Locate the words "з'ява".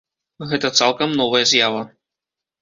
1.53-1.85